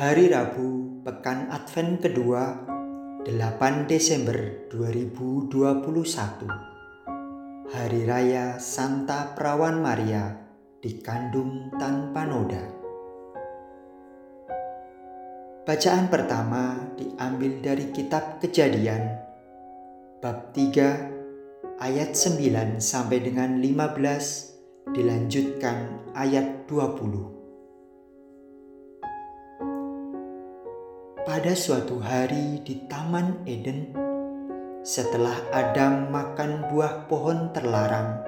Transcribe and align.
Hari 0.00 0.32
Rabu, 0.32 1.04
Pekan 1.04 1.52
Advent 1.52 2.00
kedua, 2.00 2.56
8 3.20 3.84
Desember 3.84 4.64
2021. 4.72 6.48
Hari 7.68 8.08
Raya 8.08 8.56
Santa 8.56 9.36
Perawan 9.36 9.84
Maria 9.84 10.40
dikandung 10.80 11.68
tanpa 11.76 12.24
noda. 12.24 12.64
Bacaan 15.68 16.08
pertama 16.08 16.80
diambil 16.96 17.60
dari 17.60 17.92
kitab 17.92 18.40
Kejadian 18.40 19.04
bab 20.24 20.56
3 20.56 21.76
ayat 21.76 22.16
9 22.16 22.80
sampai 22.80 23.20
dengan 23.20 23.60
15 23.60 24.96
dilanjutkan 24.96 26.08
ayat 26.16 26.64
20. 26.64 27.39
Pada 31.30 31.54
suatu 31.54 32.02
hari 32.02 32.58
di 32.66 32.90
Taman 32.90 33.46
Eden, 33.46 33.94
setelah 34.82 35.38
Adam 35.54 36.10
makan 36.10 36.66
buah 36.66 37.06
pohon 37.06 37.54
terlarang, 37.54 38.18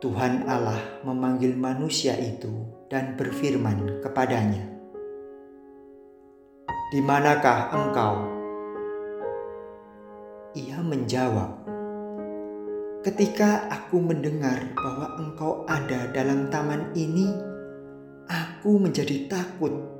Tuhan 0.00 0.48
Allah 0.48 0.80
memanggil 1.04 1.52
manusia 1.52 2.16
itu 2.16 2.48
dan 2.88 3.20
berfirman 3.20 4.00
kepadanya, 4.00 4.64
"Di 6.88 7.04
manakah 7.04 7.68
engkau?" 7.76 8.16
Ia 10.56 10.80
menjawab, 10.80 11.68
"Ketika 13.04 13.68
aku 13.68 14.00
mendengar 14.00 14.72
bahwa 14.72 15.20
engkau 15.20 15.68
ada 15.68 16.08
dalam 16.16 16.48
taman 16.48 16.96
ini, 16.96 17.28
aku 18.24 18.80
menjadi 18.80 19.28
takut 19.28 19.93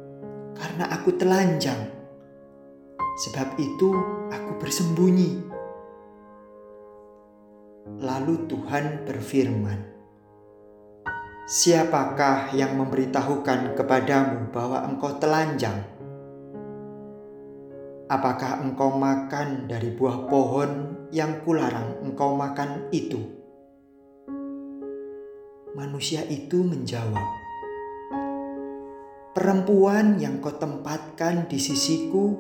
karena 0.65 0.89
aku 0.97 1.13
telanjang. 1.21 1.93
Sebab 3.21 3.61
itu 3.61 3.93
aku 4.33 4.57
bersembunyi. 4.57 5.45
Lalu 8.01 8.49
Tuhan 8.49 9.05
berfirman, 9.05 9.93
Siapakah 11.45 12.57
yang 12.57 12.81
memberitahukan 12.81 13.77
kepadamu 13.77 14.49
bahwa 14.49 14.89
engkau 14.89 15.21
telanjang? 15.21 15.85
Apakah 18.09 18.65
engkau 18.65 18.97
makan 18.97 19.69
dari 19.69 19.93
buah 19.93 20.25
pohon 20.33 21.05
yang 21.13 21.45
kularang 21.45 22.01
engkau 22.01 22.33
makan 22.33 22.89
itu? 22.89 23.21
Manusia 25.77 26.25
itu 26.25 26.65
menjawab, 26.65 27.44
Perempuan 29.35 30.23
yang 30.23 30.39
kau 30.39 30.55
tempatkan 30.55 31.51
di 31.51 31.59
sisiku, 31.59 32.39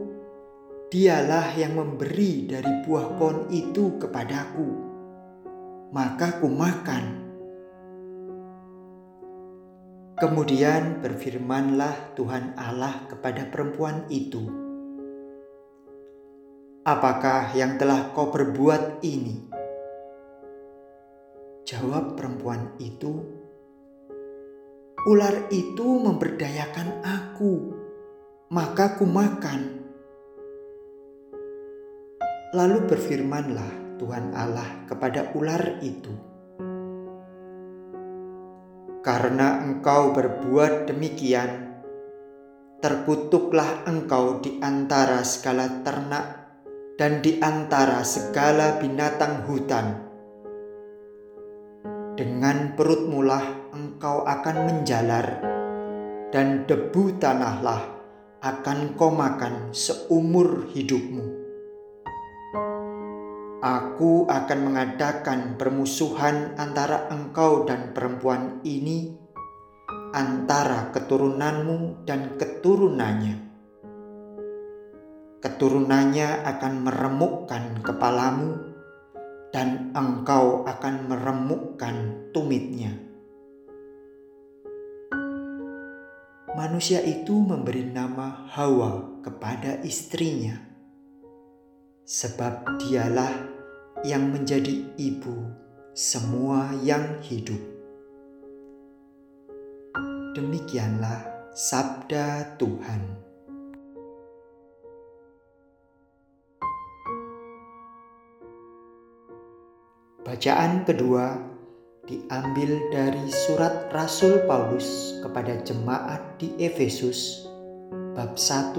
dialah 0.87 1.51
yang 1.59 1.75
memberi 1.75 2.47
dari 2.47 2.87
buah 2.87 3.19
pohon 3.19 3.51
itu 3.51 3.99
kepadaku. 3.99 4.71
Maka 5.91 6.39
ku 6.39 6.47
makan. 6.47 7.05
Kemudian 10.23 11.03
berfirmanlah 11.03 12.15
Tuhan 12.15 12.55
Allah 12.55 13.11
kepada 13.11 13.43
perempuan 13.51 14.07
itu, 14.07 14.47
"Apakah 16.87 17.59
yang 17.59 17.75
telah 17.75 18.15
kau 18.15 18.31
perbuat 18.31 19.03
ini?" 19.03 19.51
Jawab 21.67 22.15
perempuan 22.15 22.79
itu, 22.79 23.43
ular 25.05 25.53
itu 25.53 26.01
memberdayakan 26.01 27.05
aku, 27.05 27.77
maka 28.49 28.97
ku 28.97 29.05
makan. 29.05 29.85
Lalu 32.57 32.89
berfirmanlah 32.89 34.01
Tuhan 34.01 34.33
Allah 34.33 34.89
kepada 34.89 35.29
ular 35.37 35.61
itu, 35.85 36.09
"Karena 39.05 39.61
engkau 39.61 40.17
berbuat 40.17 40.89
demikian, 40.89 41.85
terkutuklah 42.81 43.85
engkau 43.85 44.41
di 44.41 44.57
antara 44.65 45.21
segala 45.21 45.85
ternak 45.85 46.49
dan 46.97 47.21
di 47.21 47.45
antara 47.45 48.01
segala 48.09 48.81
binatang 48.81 49.45
hutan." 49.45 50.01
Dengan 52.17 52.73
perut 52.73 53.11
mulah 53.11 53.64
engkau 53.95 54.27
akan 54.27 54.67
menjalar, 54.67 55.39
dan 56.35 56.67
debu 56.67 57.15
tanahlah 57.23 57.95
akan 58.43 58.99
kau 58.99 59.15
makan 59.15 59.71
seumur 59.71 60.67
hidupmu. 60.75 61.23
Aku 63.63 64.27
akan 64.27 64.59
mengadakan 64.67 65.55
permusuhan 65.55 66.59
antara 66.59 67.07
engkau 67.15 67.63
dan 67.71 67.95
perempuan 67.95 68.59
ini, 68.67 69.15
antara 70.11 70.91
keturunanmu 70.91 72.03
dan 72.03 72.35
keturunannya. 72.35 73.47
Keturunannya 75.39 76.43
akan 76.43 76.73
meremukkan 76.83 77.65
kepalamu 77.87 78.59
dan 79.55 79.95
engkau 79.95 80.67
akan 80.67 81.07
meremukkan 81.07 82.27
tumitnya. 82.35 83.14
Manusia 86.55 87.03
itu 87.03 87.43
memberi 87.43 87.83
nama 87.83 88.47
Hawa 88.55 89.19
kepada 89.27 89.83
istrinya, 89.83 90.55
sebab 92.07 92.79
dialah 92.79 93.35
yang 94.07 94.31
menjadi 94.31 94.87
ibu 94.95 95.51
semua 95.99 96.71
yang 96.87 97.19
hidup. 97.27 97.59
Demikianlah 100.39 101.51
sabda 101.59 102.55
Tuhan. 102.55 103.03
Bacaan 110.23 110.87
kedua 110.87 111.54
diambil 112.05 112.77
dari 112.93 113.27
surat 113.33 113.89
Rasul 113.89 114.45
Paulus 114.45 115.17
kepada 115.25 115.57
jemaat 115.65 116.21
di 116.37 116.53
Efesus 116.61 117.49
bab 118.13 118.37
1 118.37 118.77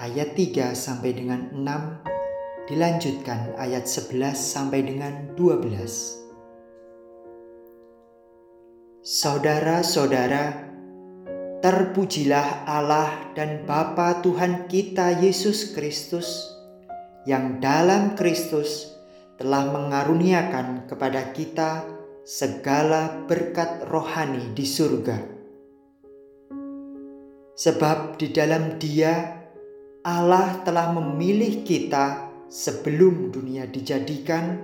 ayat 0.00 0.32
3 0.32 0.72
sampai 0.72 1.12
dengan 1.12 1.52
6 1.52 2.72
dilanjutkan 2.72 3.52
ayat 3.60 3.84
11 3.84 4.32
sampai 4.32 4.80
dengan 4.80 5.36
12. 5.36 6.22
Saudara-saudara, 9.02 10.72
terpujilah 11.60 12.64
Allah 12.64 13.34
dan 13.36 13.66
Bapa 13.68 14.22
Tuhan 14.24 14.70
kita 14.72 15.20
Yesus 15.20 15.74
Kristus 15.74 16.48
yang 17.28 17.60
dalam 17.60 18.14
Kristus 18.16 18.94
telah 19.36 19.68
mengaruniakan 19.68 20.86
kepada 20.86 21.34
kita 21.34 21.91
segala 22.22 23.26
berkat 23.26 23.82
rohani 23.90 24.54
di 24.54 24.62
surga. 24.62 25.18
Sebab 27.58 28.14
di 28.14 28.30
dalam 28.30 28.78
Dia 28.78 29.42
Allah 30.06 30.62
telah 30.62 30.94
memilih 30.94 31.66
kita 31.66 32.30
sebelum 32.46 33.34
dunia 33.34 33.66
dijadikan, 33.66 34.58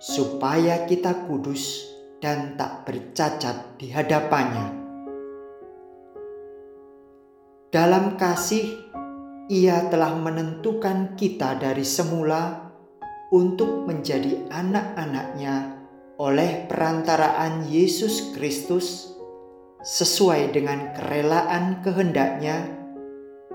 supaya 0.00 0.88
kita 0.88 1.28
kudus 1.28 1.84
dan 2.24 2.56
tak 2.56 2.88
bercacat 2.88 3.76
di 3.76 3.92
hadapannya. 3.92 4.68
Dalam 7.68 8.16
kasih, 8.16 8.88
Ia 9.52 9.92
telah 9.92 10.16
menentukan 10.16 11.12
kita 11.12 11.60
dari 11.60 11.84
semula 11.84 12.72
untuk 13.30 13.84
menjadi 13.84 14.48
anak-anaknya 14.48 15.79
oleh 16.20 16.68
perantaraan 16.68 17.64
Yesus 17.64 18.36
Kristus 18.36 19.16
sesuai 19.80 20.52
dengan 20.52 20.92
kerelaan 20.92 21.80
kehendaknya 21.80 22.68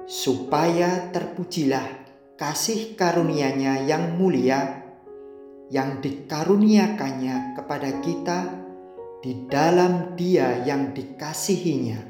supaya 0.10 1.14
terpujilah 1.14 1.86
kasih 2.34 2.98
karunia-Nya 2.98 3.86
yang 3.86 4.18
mulia 4.18 4.82
yang 5.70 6.02
dikaruniakannya 6.02 7.54
kepada 7.54 8.02
kita 8.02 8.40
di 9.22 9.46
dalam 9.46 10.18
Dia 10.18 10.66
yang 10.66 10.90
dikasihinya. 10.90 12.02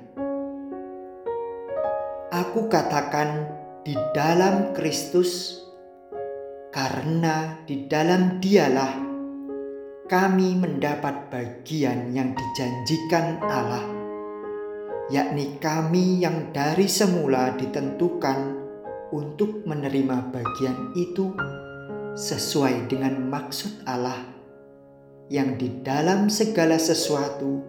Aku 2.32 2.72
katakan 2.72 3.48
di 3.84 3.96
dalam 4.16 4.72
Kristus 4.72 5.60
karena 6.72 7.60
di 7.64 7.88
dalam 7.88 8.40
dialah 8.44 9.05
kami 10.06 10.54
mendapat 10.54 11.34
bagian 11.34 12.14
yang 12.14 12.38
dijanjikan 12.38 13.42
Allah, 13.42 13.90
yakni 15.10 15.58
kami 15.58 16.22
yang 16.22 16.54
dari 16.54 16.86
semula 16.86 17.58
ditentukan 17.58 18.54
untuk 19.10 19.66
menerima 19.66 20.30
bagian 20.30 20.94
itu 20.94 21.34
sesuai 22.14 22.86
dengan 22.86 23.18
maksud 23.34 23.82
Allah 23.90 24.30
yang 25.34 25.58
di 25.58 25.82
dalam 25.82 26.30
segala 26.30 26.78
sesuatu 26.78 27.66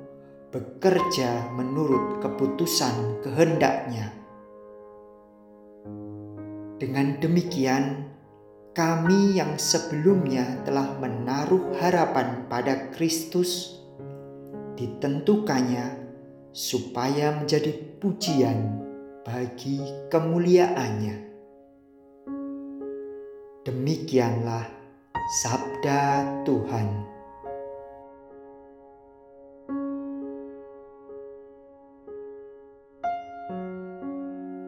bekerja 0.52 1.56
menurut 1.56 2.20
keputusan 2.20 3.24
kehendaknya. 3.24 4.12
Dengan 6.76 7.16
demikian, 7.16 8.12
kami 8.76 9.40
yang 9.40 9.56
sebelumnya 9.56 10.60
telah 10.68 11.00
menaruh 11.00 11.72
harapan 11.80 12.44
pada 12.44 12.92
Kristus 12.92 13.80
ditentukannya 14.76 15.96
supaya 16.52 17.40
menjadi 17.40 17.72
pujian 17.96 18.84
bagi 19.24 19.80
kemuliaannya. 20.12 21.16
Demikianlah 23.64 24.68
sabda 25.40 26.04
Tuhan. 26.44 26.88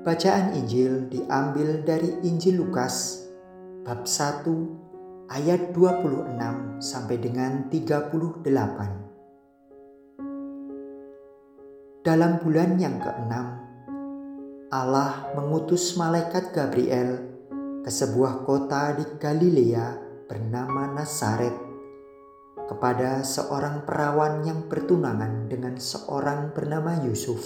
Bacaan 0.00 0.56
Injil 0.56 1.12
diambil 1.12 1.84
dari 1.84 2.08
Injil 2.24 2.64
Lukas 2.64 3.27
bab 3.88 4.04
1 4.04 5.32
ayat 5.32 5.72
26 5.72 6.36
sampai 6.76 7.16
dengan 7.16 7.72
38. 7.72 8.44
Dalam 12.04 12.36
bulan 12.36 12.76
yang 12.76 13.00
keenam, 13.00 13.64
Allah 14.68 15.32
mengutus 15.32 15.96
malaikat 15.96 16.52
Gabriel 16.52 17.16
ke 17.80 17.88
sebuah 17.88 18.44
kota 18.44 18.92
di 18.92 19.08
Galilea 19.16 19.96
bernama 20.28 20.92
Nazaret 20.92 21.56
kepada 22.68 23.24
seorang 23.24 23.88
perawan 23.88 24.44
yang 24.44 24.68
bertunangan 24.68 25.48
dengan 25.48 25.80
seorang 25.80 26.52
bernama 26.52 27.00
Yusuf 27.08 27.40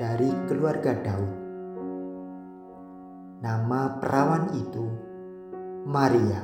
dari 0.00 0.32
keluarga 0.48 0.96
Daud. 0.96 1.44
Nama 3.44 4.00
perawan 4.00 4.56
itu 4.56 5.05
Maria. 5.86 6.42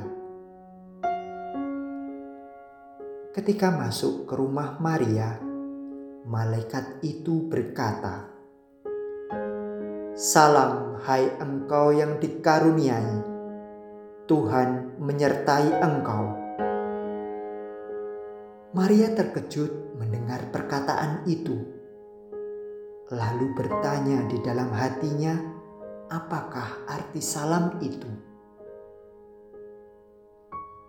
Ketika 3.35 3.75
masuk 3.75 4.23
ke 4.23 4.39
rumah 4.39 4.79
Maria, 4.79 5.35
malaikat 6.23 7.03
itu 7.03 7.51
berkata, 7.51 8.31
"Salam, 10.15 10.95
hai 11.03 11.27
engkau 11.43 11.91
yang 11.91 12.23
dikaruniai, 12.23 13.19
Tuhan 14.31 14.95
menyertai 15.03 15.75
engkau." 15.75 16.23
Maria 18.71 19.11
terkejut 19.11 19.99
mendengar 19.99 20.55
perkataan 20.55 21.27
itu, 21.27 21.59
lalu 23.11 23.51
bertanya 23.59 24.23
di 24.23 24.39
dalam 24.39 24.71
hatinya, 24.71 25.35
"Apakah 26.07 26.87
arti 26.87 27.19
salam 27.19 27.83
itu?" 27.83 28.31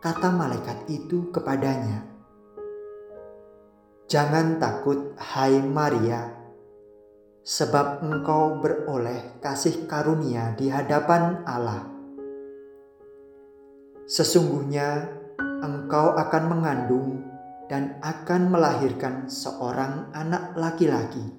Kata 0.04 0.28
malaikat 0.28 0.84
itu 0.92 1.32
kepadanya, 1.32 2.04
"Jangan 4.04 4.60
takut, 4.60 5.16
hai 5.16 5.64
Maria, 5.64 6.28
sebab 7.40 8.04
engkau 8.04 8.60
beroleh 8.60 9.40
kasih 9.40 9.88
karunia 9.88 10.52
di 10.60 10.68
hadapan 10.68 11.40
Allah. 11.48 11.88
Sesungguhnya 14.04 15.08
engkau 15.64 16.12
akan 16.20 16.44
mengandung 16.52 17.24
dan 17.72 17.96
akan 18.04 18.52
melahirkan 18.52 19.32
seorang 19.32 20.12
anak 20.12 20.52
laki-laki, 20.52 21.32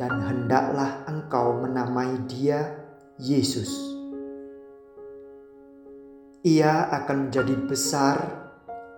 dan 0.00 0.24
hendaklah 0.24 1.04
engkau 1.04 1.60
menamai 1.60 2.16
dia 2.24 2.80
Yesus." 3.20 3.89
Ia 6.40 6.88
akan 6.88 7.28
menjadi 7.28 7.52
besar 7.68 8.16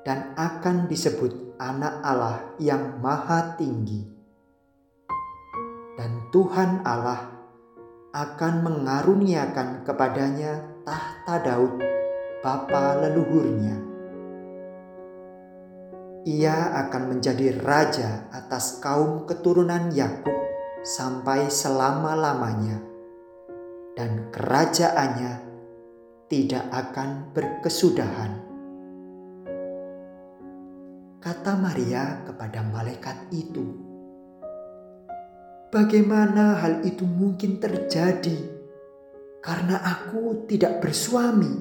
dan 0.06 0.30
akan 0.38 0.86
disebut 0.86 1.58
Anak 1.58 1.98
Allah 2.06 2.38
yang 2.62 3.02
Maha 3.02 3.58
Tinggi, 3.58 4.06
dan 5.98 6.30
Tuhan 6.30 6.86
Allah 6.86 7.34
akan 8.14 8.54
mengaruniakan 8.62 9.82
kepadanya 9.82 10.62
tahta 10.86 11.42
Daud, 11.42 11.82
bapa 12.46 13.02
leluhurnya. 13.02 13.74
Ia 16.22 16.78
akan 16.86 17.02
menjadi 17.10 17.58
raja 17.58 18.30
atas 18.30 18.78
kaum 18.78 19.26
keturunan 19.26 19.90
Yakub 19.90 20.46
sampai 20.86 21.50
selama-lamanya, 21.50 22.78
dan 23.98 24.30
kerajaannya 24.30 25.51
tidak 26.32 26.64
akan 26.73 27.29
berkesudahan. 27.37 28.32
Kata 31.20 31.52
Maria 31.61 32.25
kepada 32.25 32.64
malaikat 32.64 33.29
itu, 33.37 33.76
"Bagaimana 35.69 36.56
hal 36.56 36.88
itu 36.88 37.05
mungkin 37.05 37.61
terjadi 37.61 38.49
karena 39.44 39.76
aku 39.84 40.49
tidak 40.49 40.81
bersuami?" 40.81 41.52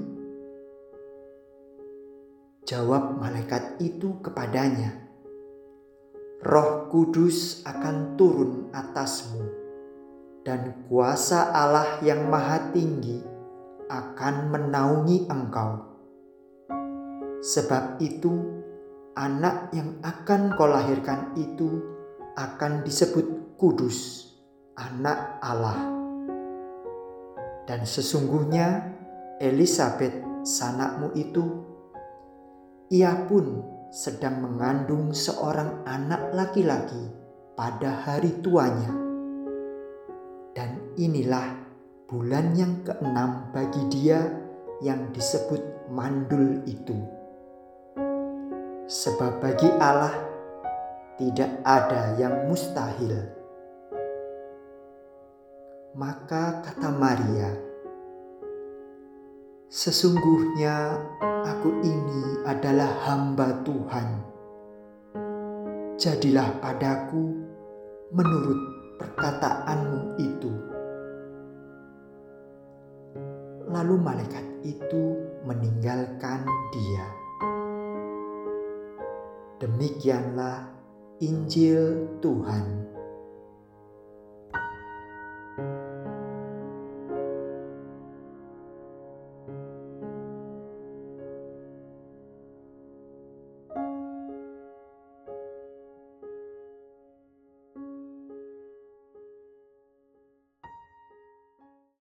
Jawab 2.64 3.20
malaikat 3.20 3.76
itu 3.84 4.24
kepadanya, 4.24 4.96
"Roh 6.48 6.88
Kudus 6.88 7.60
akan 7.68 8.16
turun 8.16 8.72
atasmu, 8.72 9.44
dan 10.48 10.88
kuasa 10.88 11.52
Allah 11.52 12.00
yang 12.00 12.32
Maha 12.32 12.72
Tinggi 12.72 13.31
akan 13.92 14.36
menaungi 14.48 15.28
engkau. 15.28 15.84
Sebab 17.44 18.00
itu, 18.00 18.32
anak 19.20 19.76
yang 19.76 20.00
akan 20.00 20.56
kau 20.56 20.72
lahirkan 20.72 21.36
itu 21.36 21.84
akan 22.40 22.88
disebut 22.88 23.60
kudus, 23.60 24.32
anak 24.80 25.42
Allah. 25.44 25.92
Dan 27.68 27.84
sesungguhnya 27.84 28.96
Elizabeth 29.44 30.16
sanakmu 30.48 31.12
itu, 31.20 31.44
ia 32.88 33.28
pun 33.28 33.68
sedang 33.92 34.40
mengandung 34.40 35.12
seorang 35.12 35.84
anak 35.84 36.32
laki-laki 36.32 37.12
pada 37.60 38.08
hari 38.08 38.40
tuanya. 38.40 38.96
Dan 40.56 40.96
inilah 40.96 41.61
bulan 42.12 42.52
yang 42.60 42.84
keenam 42.84 43.48
bagi 43.56 43.88
dia 43.88 44.20
yang 44.84 45.16
disebut 45.16 45.88
mandul 45.88 46.60
itu. 46.68 47.00
Sebab 48.92 49.40
bagi 49.40 49.72
Allah 49.80 50.12
tidak 51.16 51.64
ada 51.64 52.20
yang 52.20 52.52
mustahil. 52.52 53.16
Maka 55.96 56.60
kata 56.68 56.92
Maria, 56.92 57.72
Sesungguhnya 59.72 61.00
aku 61.48 61.80
ini 61.80 62.44
adalah 62.44 62.92
hamba 63.08 63.56
Tuhan. 63.64 64.08
Jadilah 65.96 66.60
padaku 66.60 67.40
menurut 68.12 68.60
perkataanmu 69.00 70.20
itu. 70.20 70.31
Lalu 73.92 74.08
malaikat 74.08 74.46
itu 74.64 75.20
meninggalkan 75.44 76.48
dia. 76.72 77.06
Demikianlah 79.60 80.72
Injil 81.20 82.08
Tuhan. 82.24 82.81